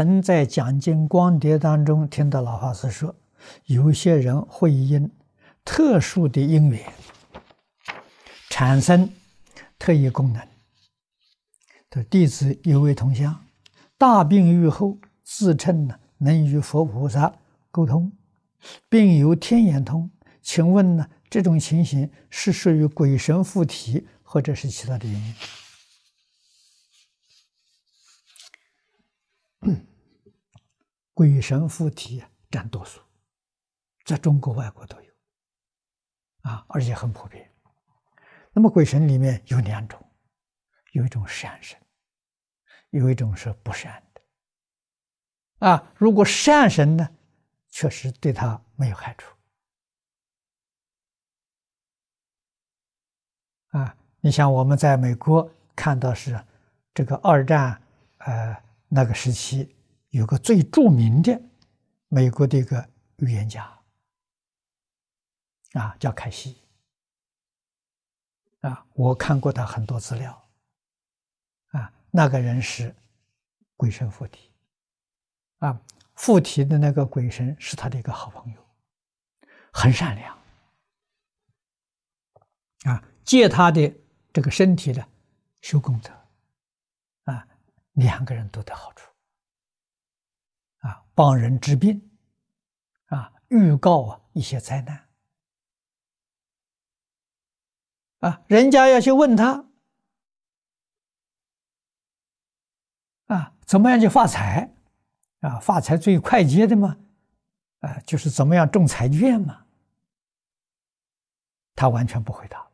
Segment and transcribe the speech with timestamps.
[0.00, 3.14] 曾在讲经光碟当中听到老法师说，
[3.66, 5.10] 有些人会因
[5.62, 6.90] 特殊的因缘
[8.48, 9.12] 产生
[9.78, 10.42] 特异功能。
[11.90, 13.44] 的弟子有位同乡，
[13.98, 17.30] 大病愈后，自称呢能与佛菩萨
[17.70, 18.10] 沟通，
[18.88, 20.10] 并有天眼通。
[20.40, 25.34] 请问呢，这种情形是属于鬼神附体，或者是其他的原因？
[31.20, 32.98] 鬼神附体占多数，
[34.06, 35.12] 在中国、外国都有，
[36.40, 37.52] 啊，而且很普遍。
[38.54, 40.02] 那么鬼神里面有两种，
[40.92, 41.78] 有一种善神，
[42.88, 45.68] 有一种是不善的。
[45.68, 47.10] 啊，如果善神呢，
[47.68, 49.36] 确实对他没有害处。
[53.72, 56.42] 啊，你像我们在美国看到是
[56.94, 57.82] 这个二战，
[58.20, 58.56] 呃，
[58.88, 59.76] 那个时期。
[60.10, 61.40] 有个最著名的
[62.08, 62.88] 美国的一个
[63.18, 63.78] 预言家，
[65.72, 66.58] 啊，叫凯西，
[68.60, 70.48] 啊，我看过他很多资料，
[71.68, 72.94] 啊，那个人是
[73.76, 74.52] 鬼神附体，
[75.58, 75.80] 啊，
[76.16, 78.66] 附体的那个鬼神是他的一个好朋友，
[79.72, 80.38] 很善良，
[82.82, 83.94] 啊，借他的
[84.32, 85.06] 这个身体呢
[85.60, 86.12] 修功德，
[87.32, 87.46] 啊，
[87.92, 89.09] 两个人都得好处。
[91.20, 92.00] 帮人治病，
[93.08, 95.06] 啊，预告啊一些灾难，
[98.20, 99.66] 啊，人家要去问他，
[103.26, 104.72] 啊，怎么样去发财？
[105.40, 106.96] 啊，发财最快捷的嘛，
[107.80, 109.66] 啊，就是怎么样中彩券嘛。
[111.74, 112.66] 他完全不回答，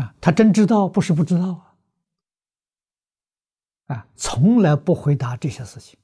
[0.00, 1.75] 啊，他真知道，不是不知道啊。
[3.86, 5.98] 啊，从来不回答这些事情。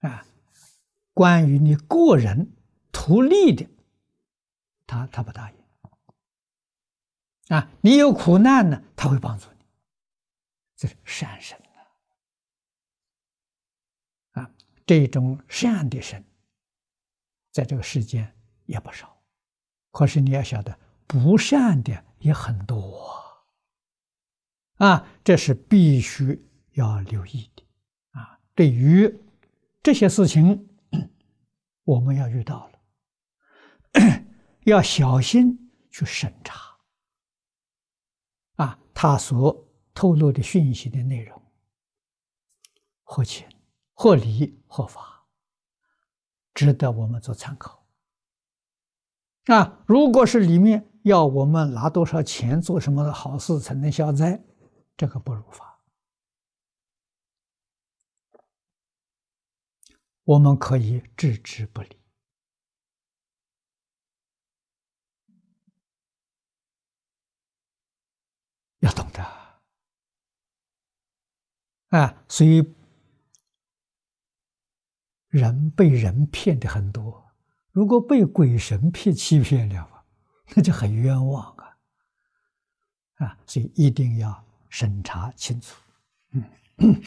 [0.00, 0.24] 啊，
[1.12, 2.52] 关于你个人
[2.92, 3.68] 图利的，
[4.86, 5.58] 他他不答应。
[7.48, 9.64] 啊，你有苦难呢，他会帮助你，
[10.76, 11.60] 这是善神
[14.32, 14.50] 啊，
[14.86, 16.24] 这种善的神，
[17.50, 18.36] 在这个世间
[18.66, 19.20] 也不少。
[19.90, 23.27] 可是你要晓得，不善的也很多。
[24.78, 27.62] 啊，这是必须要留意的
[28.12, 28.38] 啊！
[28.54, 29.12] 对于
[29.82, 30.68] 这些事情，
[31.84, 34.24] 我们要遇到了，
[34.66, 36.76] 要小心去审查
[38.56, 41.42] 啊，他所透露的讯息的内容
[43.02, 43.48] 合情、
[43.94, 45.24] 合理、合法，
[46.54, 47.84] 值得我们做参考。
[49.46, 54.40] 啊，如果是里面要我们拿多少钱做什么好事才能消灾？
[54.98, 55.80] 这个不如法，
[60.24, 61.96] 我们可以置之不理，
[68.80, 69.22] 要懂得
[71.96, 72.24] 啊！
[72.28, 72.74] 所以
[75.28, 77.30] 人被人骗的很多，
[77.70, 80.04] 如果被鬼神骗欺骗了，
[80.56, 81.78] 那就很冤枉啊！
[83.18, 84.47] 啊，所以一定要。
[84.68, 85.76] 审查清楚，
[86.78, 87.02] 嗯。